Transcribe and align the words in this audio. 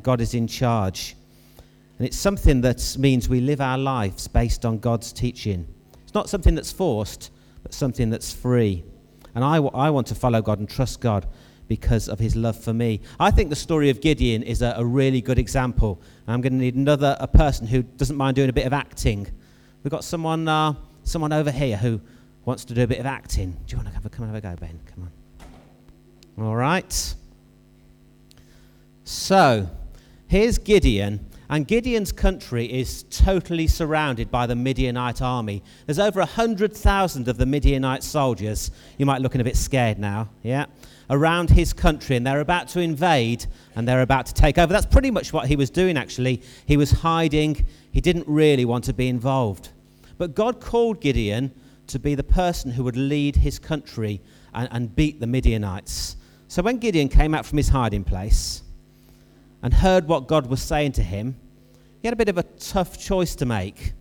and 0.00 0.04
God 0.04 0.22
is 0.22 0.32
in 0.32 0.46
charge. 0.46 1.14
And 1.98 2.06
it's 2.06 2.16
something 2.16 2.62
that 2.62 2.96
means 2.98 3.28
we 3.28 3.42
live 3.42 3.60
our 3.60 3.76
lives 3.76 4.28
based 4.28 4.64
on 4.64 4.78
God's 4.78 5.12
teaching. 5.12 5.68
It's 6.02 6.14
not 6.14 6.30
something 6.30 6.54
that's 6.54 6.72
forced, 6.72 7.30
but 7.62 7.74
something 7.74 8.08
that's 8.08 8.32
free. 8.32 8.82
And 9.34 9.44
I, 9.44 9.56
I 9.58 9.90
want 9.90 10.06
to 10.06 10.14
follow 10.14 10.40
God 10.40 10.58
and 10.58 10.66
trust 10.66 11.02
God 11.02 11.26
because 11.68 12.08
of 12.08 12.18
his 12.18 12.34
love 12.34 12.58
for 12.58 12.72
me. 12.72 13.02
I 13.20 13.30
think 13.30 13.50
the 13.50 13.56
story 13.56 13.90
of 13.90 14.00
Gideon 14.00 14.42
is 14.42 14.62
a, 14.62 14.72
a 14.78 14.84
really 14.86 15.20
good 15.20 15.38
example. 15.38 16.00
I'm 16.26 16.40
going 16.40 16.54
to 16.54 16.58
need 16.58 16.76
another 16.76 17.14
a 17.20 17.28
person 17.28 17.66
who 17.66 17.82
doesn't 17.82 18.16
mind 18.16 18.36
doing 18.36 18.48
a 18.48 18.54
bit 18.54 18.66
of 18.66 18.72
acting. 18.72 19.26
We've 19.84 19.90
got 19.90 20.02
someone, 20.02 20.48
uh, 20.48 20.72
someone 21.04 21.34
over 21.34 21.50
here 21.50 21.76
who 21.76 22.00
wants 22.46 22.64
to 22.64 22.74
do 22.74 22.84
a 22.84 22.86
bit 22.86 23.00
of 23.00 23.06
acting. 23.06 23.50
Do 23.50 23.72
you 23.72 23.76
want 23.76 23.88
to 23.88 23.94
have 23.94 24.06
a 24.06 24.08
come 24.08 24.24
and 24.24 24.34
have 24.34 24.42
a 24.42 24.56
go, 24.56 24.58
Ben? 24.58 24.80
Come 24.94 25.10
on. 26.38 26.46
All 26.46 26.56
right. 26.56 27.14
So, 29.04 29.68
here's 30.30 30.58
Gideon, 30.58 31.26
and 31.48 31.66
Gideon's 31.66 32.12
country 32.12 32.64
is 32.64 33.02
totally 33.10 33.66
surrounded 33.66 34.30
by 34.30 34.46
the 34.46 34.54
Midianite 34.54 35.20
army. 35.20 35.60
There's 35.86 35.98
over 35.98 36.20
100,000 36.20 37.26
of 37.26 37.36
the 37.36 37.46
Midianite 37.46 38.04
soldiers. 38.04 38.70
You 38.96 39.06
might 39.06 39.22
looking 39.22 39.40
a 39.40 39.44
bit 39.44 39.56
scared 39.56 39.98
now, 39.98 40.28
yeah? 40.44 40.66
Around 41.10 41.50
his 41.50 41.72
country, 41.72 42.14
and 42.14 42.24
they're 42.24 42.38
about 42.38 42.68
to 42.68 42.80
invade 42.80 43.46
and 43.74 43.88
they're 43.88 44.02
about 44.02 44.26
to 44.26 44.34
take 44.34 44.56
over. 44.56 44.72
That's 44.72 44.86
pretty 44.86 45.10
much 45.10 45.32
what 45.32 45.48
he 45.48 45.56
was 45.56 45.68
doing, 45.68 45.96
actually. 45.96 46.42
He 46.64 46.76
was 46.76 46.92
hiding, 46.92 47.66
he 47.90 48.00
didn't 48.00 48.28
really 48.28 48.64
want 48.64 48.84
to 48.84 48.92
be 48.92 49.08
involved. 49.08 49.70
But 50.16 50.36
God 50.36 50.60
called 50.60 51.00
Gideon 51.00 51.52
to 51.88 51.98
be 51.98 52.14
the 52.14 52.22
person 52.22 52.70
who 52.70 52.84
would 52.84 52.96
lead 52.96 53.34
his 53.34 53.58
country 53.58 54.20
and, 54.54 54.68
and 54.70 54.94
beat 54.94 55.18
the 55.18 55.26
Midianites. 55.26 56.14
So 56.46 56.62
when 56.62 56.78
Gideon 56.78 57.08
came 57.08 57.34
out 57.34 57.44
from 57.44 57.56
his 57.56 57.70
hiding 57.70 58.04
place, 58.04 58.62
and 59.62 59.74
heard 59.74 60.08
what 60.08 60.26
God 60.26 60.46
was 60.46 60.62
saying 60.62 60.92
to 60.92 61.02
him, 61.02 61.36
he 62.00 62.08
had 62.08 62.14
a 62.14 62.16
bit 62.16 62.28
of 62.28 62.38
a 62.38 62.42
tough 62.42 62.98
choice 62.98 63.34
to 63.36 63.46
make. 63.46 63.92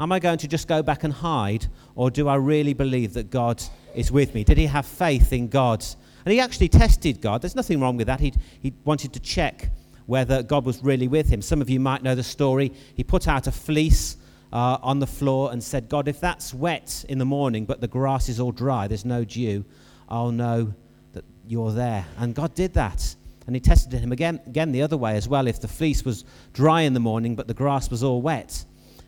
Am 0.00 0.10
I 0.10 0.18
going 0.18 0.38
to 0.38 0.48
just 0.48 0.66
go 0.66 0.82
back 0.82 1.04
and 1.04 1.12
hide, 1.12 1.66
or 1.94 2.10
do 2.10 2.28
I 2.28 2.34
really 2.36 2.74
believe 2.74 3.14
that 3.14 3.30
God 3.30 3.62
is 3.94 4.10
with 4.10 4.34
me? 4.34 4.42
Did 4.42 4.58
he 4.58 4.66
have 4.66 4.86
faith 4.86 5.32
in 5.32 5.48
God? 5.48 5.84
And 6.24 6.32
he 6.32 6.40
actually 6.40 6.68
tested 6.68 7.20
God. 7.20 7.42
There's 7.42 7.54
nothing 7.54 7.80
wrong 7.80 7.96
with 7.96 8.06
that. 8.06 8.18
He, 8.18 8.32
he 8.60 8.72
wanted 8.84 9.12
to 9.12 9.20
check 9.20 9.70
whether 10.06 10.42
God 10.42 10.64
was 10.64 10.82
really 10.82 11.06
with 11.06 11.28
him. 11.28 11.42
Some 11.42 11.60
of 11.60 11.70
you 11.70 11.80
might 11.80 12.02
know 12.02 12.14
the 12.14 12.22
story. 12.22 12.72
He 12.94 13.04
put 13.04 13.28
out 13.28 13.46
a 13.46 13.52
fleece 13.52 14.16
uh, 14.52 14.78
on 14.82 14.98
the 15.00 15.06
floor 15.06 15.52
and 15.52 15.62
said, 15.62 15.88
God, 15.88 16.08
if 16.08 16.20
that's 16.20 16.54
wet 16.54 17.04
in 17.08 17.18
the 17.18 17.24
morning, 17.24 17.64
but 17.64 17.80
the 17.80 17.88
grass 17.88 18.28
is 18.28 18.40
all 18.40 18.52
dry, 18.52 18.86
there's 18.86 19.04
no 19.04 19.24
dew, 19.24 19.64
I'll 20.08 20.30
know 20.30 20.74
that 21.12 21.24
you're 21.46 21.72
there. 21.72 22.06
And 22.18 22.34
God 22.34 22.54
did 22.54 22.74
that. 22.74 23.16
And 23.46 23.54
he 23.54 23.60
tested 23.60 23.92
him 23.92 24.10
again, 24.12 24.40
again 24.46 24.72
the 24.72 24.82
other 24.82 24.96
way 24.96 25.16
as 25.16 25.28
well. 25.28 25.46
If 25.46 25.60
the 25.60 25.68
fleece 25.68 26.04
was 26.04 26.24
dry 26.52 26.82
in 26.82 26.94
the 26.94 27.00
morning, 27.00 27.36
but 27.36 27.46
the 27.46 27.54
grass 27.54 27.90
was 27.90 28.02
all 28.02 28.22
wet, 28.22 28.64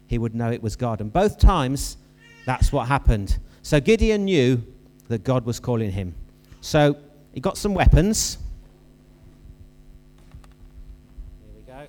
he 0.07 0.19
would 0.19 0.35
know 0.35 0.51
it 0.51 0.63
was 0.63 0.77
God. 0.77 1.01
And 1.01 1.13
both 1.13 1.39
times, 1.39 1.97
that's 2.45 2.71
what 2.71 2.87
happened. 2.87 3.39
So 3.63 3.81
Gideon 3.81 4.27
knew 4.27 4.63
that 5.09 5.25
God 5.25 5.45
was 5.47 5.59
calling 5.59 5.91
him. 5.91 6.15
So 6.61 6.97
he 7.33 7.41
got 7.41 7.57
some 7.57 7.75
weapons. 7.75 8.39
Here 11.41 11.55
we 11.55 11.63
go. 11.63 11.73
There 11.73 11.87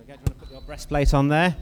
we 0.00 0.06
go. 0.06 0.12
Do 0.12 0.12
you 0.12 0.16
want 0.16 0.26
to 0.26 0.32
put 0.32 0.50
your 0.50 0.60
breastplate 0.62 1.14
on 1.14 1.28
there? 1.28 1.56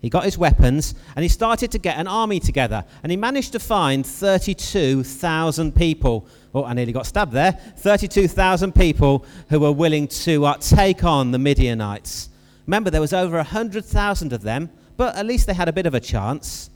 He 0.00 0.08
got 0.08 0.24
his 0.24 0.38
weapons 0.38 0.94
and 1.16 1.22
he 1.24 1.28
started 1.28 1.72
to 1.72 1.78
get 1.78 1.98
an 1.98 2.06
army 2.06 2.38
together. 2.38 2.84
And 3.02 3.10
he 3.10 3.16
managed 3.16 3.52
to 3.52 3.58
find 3.58 4.06
32,000 4.06 5.74
people. 5.74 6.26
Oh, 6.54 6.64
I 6.64 6.72
nearly 6.72 6.92
got 6.92 7.06
stabbed 7.06 7.32
there. 7.32 7.52
32,000 7.78 8.74
people 8.74 9.24
who 9.48 9.60
were 9.60 9.72
willing 9.72 10.06
to 10.08 10.44
uh, 10.46 10.56
take 10.58 11.02
on 11.02 11.32
the 11.32 11.38
Midianites. 11.38 12.28
Remember, 12.66 12.90
there 12.90 13.00
was 13.00 13.12
over 13.12 13.36
100,000 13.36 14.32
of 14.32 14.42
them, 14.42 14.70
but 14.96 15.16
at 15.16 15.26
least 15.26 15.46
they 15.46 15.54
had 15.54 15.68
a 15.68 15.72
bit 15.72 15.86
of 15.86 15.94
a 15.94 16.00
chance. 16.00 16.70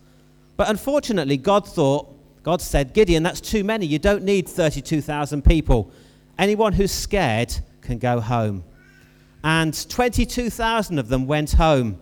But 0.56 0.68
unfortunately, 0.68 1.36
God 1.36 1.68
thought, 1.68 2.08
God 2.42 2.60
said, 2.60 2.92
Gideon, 2.92 3.22
that's 3.22 3.40
too 3.40 3.62
many. 3.62 3.86
You 3.86 3.98
don't 4.00 4.24
need 4.24 4.48
32,000 4.48 5.44
people. 5.44 5.92
Anyone 6.38 6.72
who's 6.72 6.90
scared 6.90 7.54
can 7.82 7.98
go 7.98 8.20
home. 8.20 8.64
And 9.44 9.88
22,000 9.88 10.98
of 10.98 11.08
them 11.08 11.26
went 11.26 11.52
home 11.52 11.98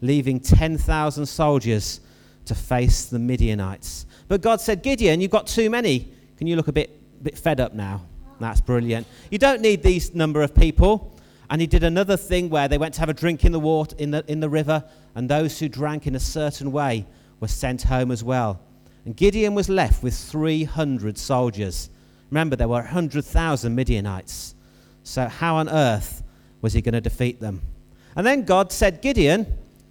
leaving 0.00 0.40
10,000 0.40 1.26
soldiers 1.26 2.00
to 2.44 2.54
face 2.54 3.06
the 3.06 3.18
Midianites. 3.18 4.06
But 4.28 4.40
God 4.40 4.60
said, 4.60 4.82
Gideon, 4.82 5.20
you've 5.20 5.30
got 5.30 5.46
too 5.46 5.70
many. 5.70 6.08
Can 6.36 6.46
you 6.46 6.56
look 6.56 6.68
a 6.68 6.72
bit, 6.72 7.22
bit 7.22 7.38
fed 7.38 7.60
up 7.60 7.74
now? 7.74 8.02
That's 8.40 8.60
brilliant. 8.60 9.06
You 9.30 9.38
don't 9.38 9.60
need 9.60 9.82
these 9.82 10.14
number 10.14 10.42
of 10.42 10.54
people. 10.54 11.12
And 11.48 11.60
he 11.60 11.66
did 11.66 11.84
another 11.84 12.16
thing 12.16 12.50
where 12.50 12.68
they 12.68 12.78
went 12.78 12.94
to 12.94 13.00
have 13.00 13.08
a 13.08 13.14
drink 13.14 13.44
in 13.44 13.52
the 13.52 13.60
water 13.60 13.94
in 13.98 14.10
the, 14.10 14.24
in 14.26 14.40
the 14.40 14.48
river, 14.48 14.82
and 15.14 15.28
those 15.28 15.58
who 15.58 15.68
drank 15.68 16.06
in 16.06 16.16
a 16.16 16.20
certain 16.20 16.72
way 16.72 17.06
were 17.40 17.48
sent 17.48 17.82
home 17.82 18.10
as 18.10 18.24
well. 18.24 18.60
And 19.04 19.16
Gideon 19.16 19.54
was 19.54 19.68
left 19.68 20.02
with 20.02 20.14
300 20.14 21.16
soldiers. 21.16 21.90
Remember, 22.30 22.56
there 22.56 22.66
were 22.66 22.82
100,000 22.82 23.74
Midianites. 23.74 24.54
So, 25.04 25.28
how 25.28 25.56
on 25.56 25.68
earth 25.68 26.24
was 26.60 26.72
he 26.72 26.82
going 26.82 26.94
to 26.94 27.00
defeat 27.00 27.40
them? 27.40 27.62
And 28.16 28.26
then 28.26 28.44
God 28.44 28.72
said, 28.72 29.00
Gideon, 29.00 29.46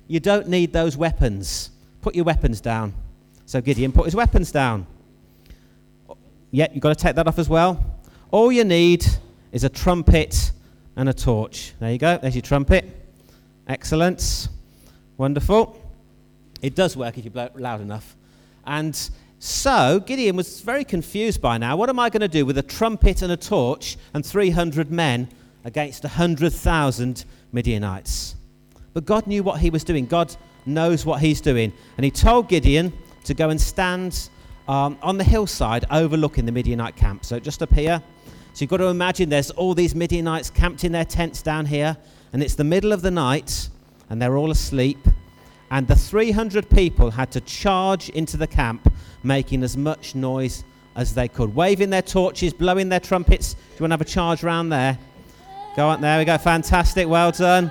you 0.08 0.20
don't 0.20 0.48
need 0.48 0.74
those 0.74 0.96
weapons. 0.98 1.72
Put 2.02 2.16
your 2.16 2.26
weapons 2.26 2.62
down. 2.62 2.94
So 3.46 3.62
Gideon 3.62 3.92
put 3.92 4.06
his 4.06 4.16
weapons 4.16 4.52
down. 4.52 4.88
Yeah, 6.52 6.68
you've 6.72 6.82
got 6.82 6.98
to 6.98 7.04
take 7.04 7.16
that 7.16 7.28
off 7.28 7.40
as 7.40 7.50
well. 7.50 8.00
All 8.32 8.52
you 8.52 8.64
need 8.64 9.06
is 9.52 9.64
a 9.64 9.70
trumpet 9.70 10.52
and 10.96 11.10
a 11.10 11.14
torch. 11.14 11.74
There 11.80 11.92
you 11.92 11.98
go. 11.98 12.18
There's 12.18 12.36
your 12.36 12.42
trumpet. 12.42 12.86
Excellent. 13.68 14.48
Wonderful. 15.18 15.82
It 16.62 16.76
does 16.76 16.96
work 16.96 17.18
if 17.18 17.26
you 17.26 17.32
blow 17.32 17.50
loud 17.56 17.82
enough. 17.82 18.16
And 18.66 18.98
so 19.40 20.00
Gideon 20.06 20.36
was 20.36 20.62
very 20.62 20.84
confused 20.84 21.42
by 21.42 21.58
now. 21.58 21.76
What 21.76 21.90
am 21.90 22.00
I 22.00 22.10
going 22.10 22.22
to 22.22 22.28
do 22.28 22.46
with 22.46 22.58
a 22.58 22.64
trumpet 22.64 23.22
and 23.22 23.32
a 23.32 23.38
torch 23.38 23.98
and 24.14 24.26
300 24.26 24.92
men 24.92 25.30
against 25.64 26.04
100,000 26.04 27.26
Midianites? 27.52 28.36
But 28.95 29.03
God 29.03 29.28
knew 29.28 29.44
what 29.44 29.59
he 29.59 29.69
was 29.69 29.83
doing. 29.83 30.06
God 30.06 30.33
knows 30.66 31.06
what 31.06 31.19
he's 31.19 31.41
doing. 31.41 31.73
And 31.97 32.06
he 32.06 32.09
told 32.09 32.47
Gideon 32.47 32.94
to 33.25 33.33
go 33.33 33.50
and 33.50 33.59
stand 33.59 34.29
um, 34.69 34.97
on 35.03 35.17
the 35.17 35.23
hillside 35.25 35.83
overlooking 35.91 36.45
the 36.45 36.53
Midianite 36.53 36.95
camp. 36.95 37.25
So 37.25 37.38
just 37.38 37.61
up 37.61 37.73
here. 37.73 38.01
So 38.53 38.61
you've 38.61 38.69
got 38.69 38.78
to 38.78 38.85
imagine 38.85 39.28
there's 39.28 39.51
all 39.51 39.73
these 39.73 39.94
Midianites 39.94 40.50
camped 40.50 40.85
in 40.85 40.94
their 40.94 41.03
tents 41.03 41.41
down 41.41 41.66
here. 41.66 41.97
And 42.31 42.41
it's 42.41 42.56
the 42.56 42.63
middle 42.63 42.94
of 42.94 43.01
the 43.01 43.11
night. 43.11 43.67
And 44.09 44.22
they're 44.22 44.38
all 44.38 44.50
asleep. 44.50 45.00
And 45.72 45.85
the 45.89 45.95
300 45.97 46.69
people 46.69 47.12
had 47.12 47.31
to 47.33 47.41
charge 47.41 48.07
into 48.12 48.38
the 48.38 48.47
camp, 48.47 48.89
making 49.23 49.62
as 49.63 49.75
much 49.75 50.16
noise 50.16 50.63
as 50.95 51.13
they 51.13 51.27
could, 51.27 51.53
waving 51.53 51.89
their 51.89 52.01
torches, 52.01 52.53
blowing 52.53 52.88
their 52.88 53.01
trumpets. 53.01 53.56
Do 53.56 53.59
you 53.59 53.81
want 53.81 53.91
to 53.91 53.94
have 53.95 54.01
a 54.01 54.06
charge 54.06 54.41
around 54.41 54.69
there? 54.69 54.97
Go 55.75 55.89
on, 55.89 56.00
there 56.00 56.17
we 56.17 56.23
go. 56.23 56.38
Fantastic. 56.38 57.09
Well 57.09 57.31
done. 57.31 57.69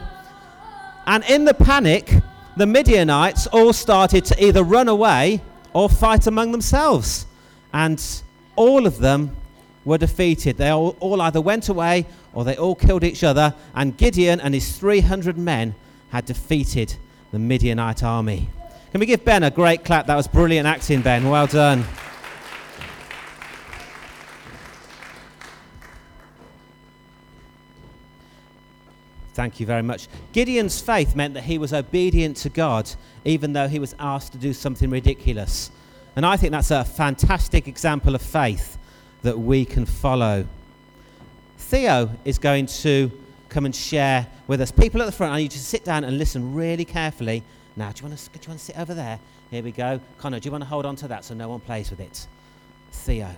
And 1.07 1.25
in 1.25 1.45
the 1.45 1.55
panic, 1.55 2.13
the 2.57 2.67
Midianites 2.67 3.47
all 3.49 3.73
started 3.73 4.25
to 4.27 4.45
either 4.45 4.63
run 4.63 4.89
away 4.89 5.41
or 5.73 5.89
fight 5.89 6.27
among 6.27 6.53
themselves. 6.53 7.27
And 7.73 8.03
all 8.57 8.87
of 8.87 8.99
them 8.99 9.37
were 9.85 9.99
defeated. 9.99 10.57
They 10.57 10.71
all, 10.71 10.97
all, 11.01 11.21
either 11.21 11.41
went 11.41 11.69
away 11.69 12.07
or 12.33 12.45
they 12.45 12.57
all 12.57 12.75
killed 12.75 13.05
each 13.05 13.25
other. 13.25 13.55
And 13.75 13.97
Gideon 13.97 14.41
and 14.41 14.55
his 14.55 14.77
300 14.79 15.37
men 15.37 15.75
had 16.11 16.25
defeated 16.25 16.95
the 17.33 17.39
Midianite 17.39 18.03
army. 18.03 18.49
Can 18.93 19.01
we 19.01 19.07
give 19.07 19.25
Ben 19.25 19.43
a 19.43 19.51
great 19.51 19.85
clap? 19.85 20.07
That 20.07 20.17
was 20.17 20.29
brilliant 20.29 20.69
acting, 20.69 21.03
Ben. 21.03 21.29
Well 21.29 21.49
done. 21.49 21.85
Thank 29.35 29.59
you 29.59 29.67
very 29.67 29.83
much. 29.83 30.07
Gideon's 30.33 30.81
faith 30.81 31.17
meant 31.17 31.35
that 31.35 31.43
he 31.43 31.59
was 31.59 31.73
obedient 31.73 32.37
to 32.39 32.49
God, 32.49 32.89
even 33.25 33.53
though 33.53 33.67
he 33.67 33.81
was 33.81 33.95
asked 33.99 34.33
to 34.33 34.39
do 34.39 34.53
something 34.53 34.89
ridiculous. 34.89 35.73
And 36.15 36.25
I 36.25 36.37
think 36.37 36.53
that's 36.53 36.71
a 36.71 36.85
fantastic 36.85 37.67
example 37.67 38.15
of 38.15 38.23
faith 38.23 38.79
that 39.23 39.37
we 39.37 39.65
can 39.65 39.87
follow. 39.87 40.47
Theo 41.59 42.11
is 42.25 42.39
going 42.39 42.67
to 42.67 43.11
come 43.49 43.65
and 43.65 43.75
share 43.75 44.29
with 44.47 44.61
us. 44.61 44.71
People 44.71 45.03
at 45.03 45.07
the 45.07 45.13
front, 45.13 45.33
I 45.33 45.39
need 45.39 45.45
you 45.45 45.49
to 45.51 45.59
sit 45.59 45.85
down 45.85 46.05
and 46.05 46.17
listen 46.17 46.55
really 46.55 46.85
carefully. 46.85 47.43
Now, 47.75 47.91
do 47.91 48.03
you 48.03 48.09
want 48.09 48.19
to, 48.21 48.31
do 48.31 48.39
you 48.41 48.49
want 48.51 48.61
to 48.61 48.65
sit 48.67 48.79
over 48.79 48.95
there? 48.95 49.19
Here 49.51 49.65
we 49.65 49.73
go. 49.73 50.01
Connor, 50.19 50.39
do 50.39 50.47
you 50.47 50.53
want 50.53 50.63
to 50.63 50.69
hold 50.69 50.87
on 50.87 50.95
to 50.97 51.09
that 51.09 51.25
so 51.25 51.35
no 51.35 51.49
one 51.49 51.59
plays 51.59 51.91
with 51.91 51.99
it? 51.99 52.29
Theo. 52.93 53.35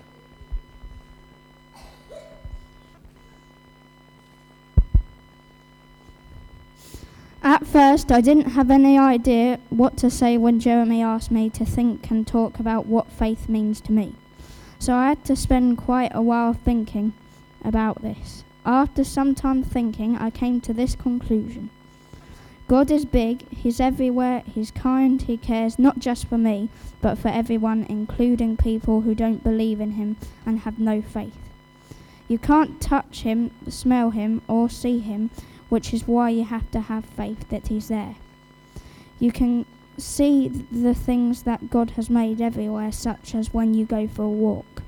At 7.46 7.64
first, 7.64 8.10
I 8.10 8.20
didn't 8.20 8.54
have 8.54 8.72
any 8.72 8.98
idea 8.98 9.60
what 9.70 9.96
to 9.98 10.10
say 10.10 10.36
when 10.36 10.58
Jeremy 10.58 11.00
asked 11.00 11.30
me 11.30 11.48
to 11.50 11.64
think 11.64 12.10
and 12.10 12.26
talk 12.26 12.58
about 12.58 12.86
what 12.86 13.12
faith 13.12 13.48
means 13.48 13.80
to 13.82 13.92
me. 13.92 14.16
So 14.80 14.96
I 14.96 15.10
had 15.10 15.24
to 15.26 15.36
spend 15.36 15.78
quite 15.78 16.10
a 16.12 16.20
while 16.20 16.54
thinking 16.54 17.12
about 17.64 18.02
this. 18.02 18.42
After 18.64 19.04
some 19.04 19.32
time 19.32 19.62
thinking, 19.62 20.16
I 20.16 20.28
came 20.28 20.60
to 20.62 20.72
this 20.72 20.96
conclusion. 20.96 21.70
God 22.66 22.90
is 22.90 23.04
big, 23.04 23.48
He's 23.52 23.78
everywhere, 23.78 24.42
He's 24.44 24.72
kind, 24.72 25.22
He 25.22 25.36
cares 25.36 25.78
not 25.78 26.00
just 26.00 26.26
for 26.26 26.38
me, 26.38 26.68
but 27.00 27.16
for 27.16 27.28
everyone, 27.28 27.86
including 27.88 28.56
people 28.56 29.02
who 29.02 29.14
don't 29.14 29.44
believe 29.44 29.80
in 29.80 29.92
Him 29.92 30.16
and 30.44 30.58
have 30.58 30.80
no 30.80 31.00
faith. 31.00 31.38
You 32.26 32.38
can't 32.38 32.80
touch 32.80 33.20
Him, 33.20 33.52
smell 33.68 34.10
Him, 34.10 34.42
or 34.48 34.68
see 34.68 34.98
Him, 34.98 35.30
which 35.68 35.92
is 35.92 36.06
why 36.06 36.30
you 36.30 36.44
have 36.44 36.70
to 36.70 36.80
have 36.80 37.04
faith 37.04 37.48
that 37.48 37.68
He's 37.68 37.88
there. 37.88 38.16
You 39.18 39.32
can 39.32 39.66
see 39.98 40.48
the 40.48 40.94
things 40.94 41.44
that 41.44 41.70
God 41.70 41.92
has 41.92 42.10
made 42.10 42.40
everywhere, 42.40 42.92
such 42.92 43.34
as 43.34 43.54
when 43.54 43.74
you 43.74 43.86
go 43.86 44.06
for 44.06 44.22
a 44.22 44.28
walk. 44.28 44.82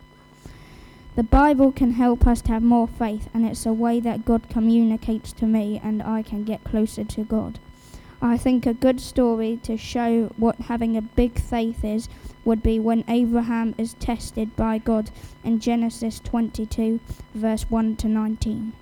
The 1.16 1.22
Bible 1.24 1.72
can 1.72 1.92
help 1.92 2.26
us 2.26 2.42
to 2.42 2.52
have 2.52 2.62
more 2.62 2.86
faith, 2.86 3.28
and 3.34 3.44
it's 3.44 3.66
a 3.66 3.72
way 3.72 3.98
that 4.00 4.24
God 4.24 4.48
communicates 4.48 5.32
to 5.32 5.46
me, 5.46 5.80
and 5.82 6.02
I 6.02 6.22
can 6.22 6.44
get 6.44 6.62
closer 6.62 7.04
to 7.04 7.24
God. 7.24 7.58
I 8.20 8.36
think 8.36 8.66
a 8.66 8.74
good 8.74 9.00
story 9.00 9.58
to 9.62 9.76
show 9.76 10.32
what 10.36 10.56
having 10.62 10.96
a 10.96 11.02
big 11.02 11.40
faith 11.40 11.84
is 11.84 12.08
would 12.44 12.62
be 12.62 12.78
when 12.78 13.04
Abraham 13.08 13.74
is 13.78 13.94
tested 13.94 14.54
by 14.56 14.78
God 14.78 15.10
in 15.44 15.60
Genesis 15.60 16.20
22, 16.20 17.00
verse 17.34 17.64
1 17.68 17.96
to 17.96 18.08
19. 18.08 18.72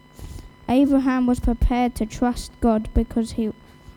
Abraham 0.69 1.27
was 1.27 1.41
prepared 1.41 1.95
to 1.95 2.07
trust 2.07 2.53
God 2.61 2.89
because 2.93 3.33
he 3.33 3.53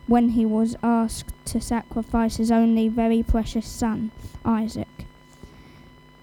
when 0.07 0.29
he 0.29 0.45
was 0.45 0.75
asked 0.81 1.33
to 1.45 1.61
sacrifice 1.61 2.37
his 2.37 2.51
only 2.51 2.87
very 2.87 3.21
precious 3.21 3.67
son, 3.67 4.11
Isaac. 4.43 5.05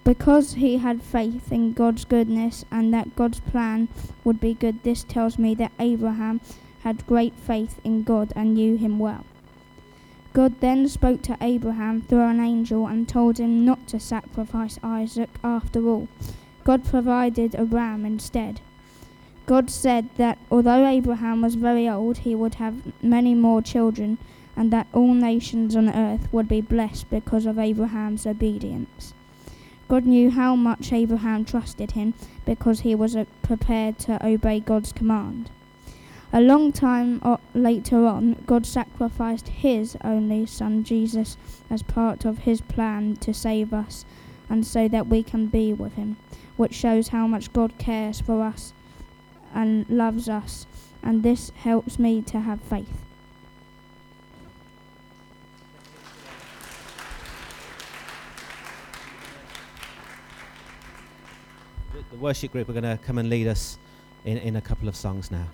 Because 0.03 0.53
he 0.55 0.77
had 0.77 1.01
faith 1.01 1.51
in 1.51 1.73
God's 1.73 2.03
goodness 2.03 2.65
and 2.69 2.93
that 2.93 3.15
God's 3.15 3.39
plan 3.39 3.87
would 4.25 4.41
be 4.41 4.53
good, 4.53 4.83
this 4.83 5.03
tells 5.03 5.39
me 5.39 5.55
that 5.55 5.71
Abraham 5.79 6.41
had 6.83 7.07
great 7.07 7.33
faith 7.33 7.79
in 7.83 8.03
God 8.03 8.33
and 8.35 8.53
knew 8.53 8.75
him 8.75 8.99
well. 8.99 9.25
God 10.33 10.59
then 10.59 10.87
spoke 10.87 11.21
to 11.23 11.37
Abraham 11.41 12.01
through 12.01 12.21
an 12.21 12.39
angel 12.39 12.87
and 12.87 13.07
told 13.07 13.37
him 13.39 13.65
not 13.65 13.87
to 13.87 13.99
sacrifice 13.99 14.77
Isaac 14.83 15.29
after 15.43 15.87
all. 15.87 16.07
God 16.63 16.85
provided 16.85 17.55
a 17.55 17.65
ram 17.65 18.05
instead. 18.05 18.61
God 19.47 19.69
said 19.69 20.09
that 20.17 20.37
although 20.51 20.85
Abraham 20.85 21.41
was 21.41 21.55
very 21.55 21.87
old, 21.87 22.17
he 22.19 22.35
would 22.35 22.55
have 22.55 23.01
many 23.01 23.33
more 23.33 23.61
children, 23.61 24.17
and 24.57 24.71
that 24.71 24.87
all 24.91 25.13
nations 25.13 25.73
on 25.73 25.87
earth 25.87 26.27
would 26.33 26.49
be 26.49 26.59
blessed 26.59 27.09
because 27.09 27.45
of 27.45 27.57
Abraham's 27.57 28.27
obedience. 28.27 29.13
God 29.87 30.05
knew 30.05 30.31
how 30.31 30.57
much 30.57 30.91
Abraham 30.91 31.45
trusted 31.45 31.91
him 31.91 32.13
because 32.45 32.81
he 32.81 32.93
was 32.93 33.15
uh, 33.15 33.23
prepared 33.41 33.97
to 33.99 34.25
obey 34.25 34.59
God's 34.59 34.91
command. 34.91 35.49
A 36.33 36.41
long 36.41 36.73
time 36.73 37.21
o- 37.23 37.39
later 37.53 38.05
on, 38.05 38.43
God 38.45 38.65
sacrificed 38.65 39.47
his 39.47 39.95
only 40.03 40.45
son 40.45 40.83
Jesus 40.83 41.37
as 41.69 41.83
part 41.83 42.25
of 42.25 42.39
his 42.39 42.59
plan 42.59 43.15
to 43.21 43.33
save 43.33 43.73
us 43.73 44.03
and 44.49 44.67
so 44.67 44.89
that 44.89 45.07
we 45.07 45.23
can 45.23 45.45
be 45.45 45.71
with 45.71 45.93
him, 45.93 46.17
which 46.57 46.73
shows 46.73 47.09
how 47.09 47.27
much 47.27 47.53
God 47.53 47.77
cares 47.77 48.19
for 48.19 48.41
us 48.41 48.73
and 49.53 49.87
loves 49.89 50.29
us, 50.29 50.67
and 51.03 51.23
this 51.23 51.51
helps 51.55 51.97
me 51.99 52.21
to 52.23 52.39
have 52.39 52.61
faith. 52.61 53.01
The- 62.11 62.17
worship 62.17 62.51
group 62.51 62.69
are 62.69 62.73
going 62.73 62.83
to 62.83 62.99
come 63.03 63.17
and 63.17 63.29
lead 63.29 63.47
us 63.47 63.77
in, 64.25 64.37
in 64.37 64.55
a 64.55 64.61
couple 64.61 64.87
of 64.87 64.95
songs 64.95 65.29
now. 65.31 65.45